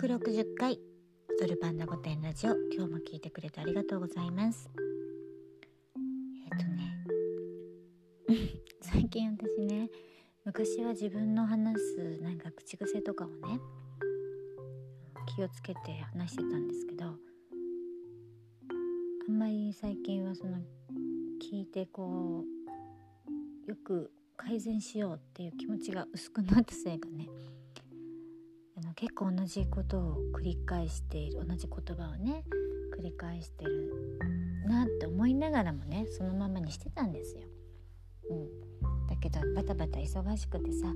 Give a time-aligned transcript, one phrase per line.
[0.00, 0.78] 160回
[1.40, 4.70] 「踊るパンダ御殿ラジオ」今日も聞いてくれてありがとうございます。
[6.44, 7.04] えっ、とね。
[8.80, 9.90] 最近私ね
[10.44, 13.58] 昔は自分の話すなんか口癖とかをね
[15.34, 17.18] 気をつけて話してたんですけどあ
[19.28, 20.58] んまり最近はその
[21.42, 22.44] 聞いてこ
[23.66, 27.26] うよく改善しようっていう気持ちが薄くなったせいかね。
[28.78, 32.44] あの結構同じことを繰り返している同じ言葉をね
[32.96, 33.92] 繰り返してる
[34.68, 37.42] なって思いながらもねそのままにしてたんですよ。
[38.30, 40.86] うん、だけどバタバタ忙しくてさ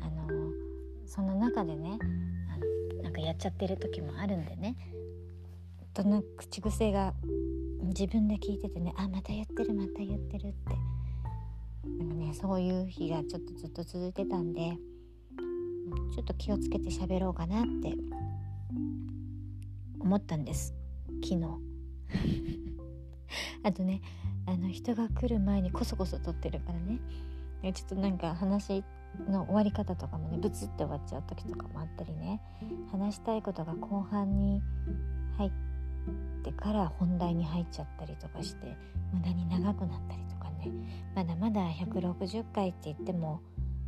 [0.00, 0.28] あの
[1.04, 1.98] その中でね
[2.50, 4.74] あのなんかやっちゃってる時もあるんでね
[5.92, 7.12] どの口癖が
[7.82, 10.56] 自分で聞いててねあまた言ってるまた言ってるって
[11.98, 14.78] なんかねそういう日がちょっとずっと続いてたんで。
[16.14, 17.94] ちょっと気をつけて喋ろうかなって
[20.00, 20.74] 思ったんです。
[21.22, 21.46] 昨日。
[23.64, 24.00] あとね
[24.46, 27.00] あの人が来る前にこそこそ撮ってるからね。
[27.72, 28.84] ちょっとなんか話
[29.28, 32.40] の終わり方とかもねブツって終わっちゃう時とかもあったりね。
[32.90, 34.62] 話したいことが後半に
[35.36, 35.50] 入っ
[36.44, 38.76] てから本題に入っちゃったりとかして
[39.12, 40.70] 無駄に長くなったりとかね。
[41.14, 43.40] まだまだ160回って言っても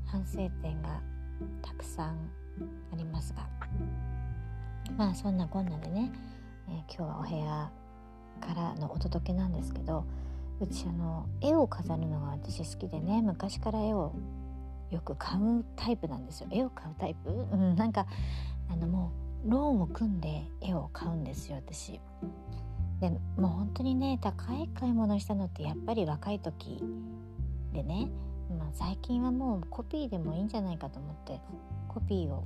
[0.07, 1.01] 反省点が
[1.63, 2.17] たくさん
[2.93, 3.47] ありますが。
[4.97, 6.11] まあそんなこんなでね、
[6.69, 7.71] えー、今日はお部屋
[8.41, 10.05] からのお届けなんですけど
[10.61, 14.13] うちあの絵を飾るのが私好きでね昔から絵を
[14.91, 16.49] よく買うタイプなんですよ。
[16.51, 18.07] 絵を買うタイプ、うん、なんか
[18.71, 19.13] あのも
[19.45, 22.01] うローンを組んで絵を買うんですよ私。
[23.01, 26.83] でもう本当にね高い買い物したのってやっぱり若い時
[27.73, 28.09] でね
[28.57, 31.41] まあ、最近はもうコピーでもいいんじゃないかと思って
[31.89, 32.45] コピーを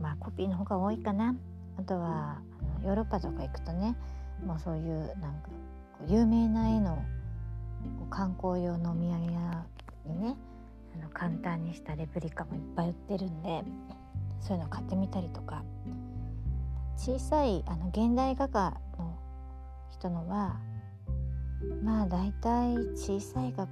[0.00, 1.34] まあコピーの方が多いかな。
[1.78, 3.96] あとはあのヨーロッパとか行くとね
[4.44, 5.48] もうそういうなんか
[6.06, 7.04] 有名な絵の
[8.10, 9.66] 観光用のお土産屋
[10.06, 10.36] にね
[10.96, 13.62] あの簡単にしたレプリカもいっぱい売ってるんで
[14.40, 15.62] そういうの買ってみたりとか。
[16.98, 19.16] 小さいあの現代画家の
[19.88, 20.58] 人のは
[21.82, 23.68] まあ大体小さい額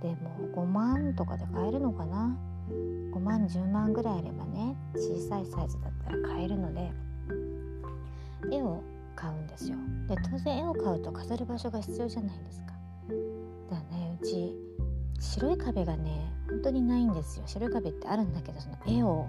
[0.00, 2.36] でも5万とかで買えるのかな。
[3.12, 6.92] 5万10万ぐらいあればね小さいサイズだったら買えるので。
[8.50, 8.82] 絵を
[9.16, 9.76] 買うんですよ。
[10.08, 12.72] で当然絵を買うと飾る場所が必要じゃないですか。
[13.70, 14.54] だからねうち
[15.18, 17.44] 白い壁がね本当にないんですよ。
[17.46, 19.26] 白い壁ってあるんだけどその絵を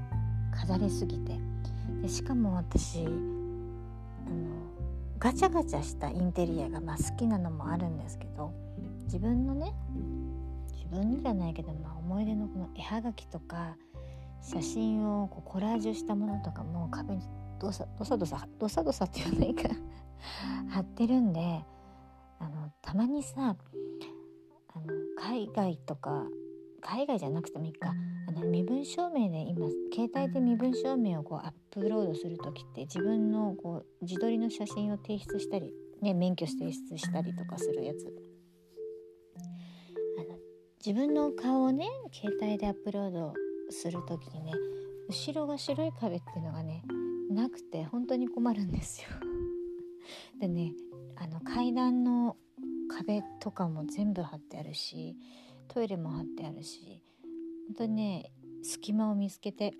[0.53, 1.39] 飾りすぎて。
[2.01, 3.05] でしかも私
[5.19, 8.53] ガチャガチャしたインテリアがまあ好きなのもあるんですけど
[9.05, 9.73] 自分のね
[10.73, 13.77] 自分じゃないけど、まあ、思い出のこの絵はがきとか
[14.41, 17.21] 写真をこうコラージュしたものとかも壁に
[17.59, 19.69] どさどさどさどさどさって言わないか
[20.69, 21.63] 貼ってるんで
[22.39, 23.55] あのたまにさ
[24.73, 24.85] あの
[25.17, 26.23] 海外とか
[26.85, 27.93] 海外じゃなくてもいいか。
[28.27, 38.13] あの身分証明で今携帯で身分証明をこうアップロードする時って自分のこう自撮りの写真を提出したり、ね、免許提出したりとかするやつ。
[40.19, 40.37] あの
[40.85, 43.33] 自分の顔をね携帯でアップロード
[43.69, 44.51] する時にね
[45.09, 46.83] 後ろが白い壁っていうのがね
[47.29, 49.09] なくて本当に困るんですよ。
[50.39, 50.73] でね
[51.15, 52.37] あの階段の
[52.87, 55.15] 壁とかも全部貼ってあるし
[55.67, 57.01] トイレも貼ってあるし
[57.67, 58.31] 本当にね
[58.63, 59.73] 隙間を見つけて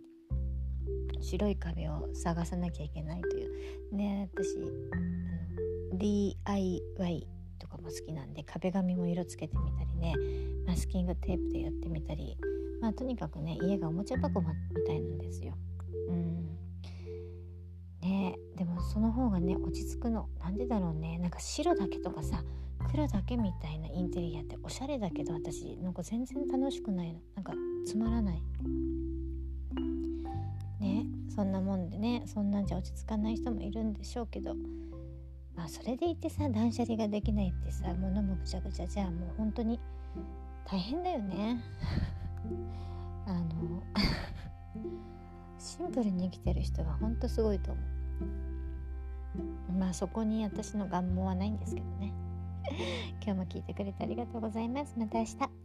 [1.22, 3.46] 白い壁を探さなきゃいけないとい
[3.92, 3.96] う。
[3.96, 4.58] ね私
[4.92, 10.14] あの DIY とかも好きなんで壁紙も色つけてみたりね
[10.68, 12.38] マスキングテープでやってみたり
[12.82, 14.48] まあとにかくね家がおもちゃ箱み
[14.86, 15.56] たいなんですよ。
[16.10, 16.46] うん。
[18.02, 20.30] ねでもその方がね落ち着くの。
[20.40, 21.18] なんでだろうね。
[21.20, 22.44] なんか白だけとかさ
[22.92, 27.20] 黒だけみたいなインテリアっておしゃれだけど私なんか全然楽しくないの。
[27.36, 27.54] なんか
[27.86, 28.42] つまらない。
[30.80, 34.56] ねそんなもんでねそんなんじゃ落ち着かない人もいるんでしょうけど。
[35.56, 39.80] まあそれでいてさ断捨離ができないってさ物もぐちゃぐちゃじゃあもう本当に
[40.66, 41.62] 大変だよね。
[43.26, 43.82] あの
[45.58, 47.96] シンプルに生きてる人は本当すごいと思う。
[49.74, 52.14] まあそこに私の願望はないんですけどね。
[53.24, 54.96] 今日も聞いてくれてありがとうございます。
[54.98, 55.65] また明日。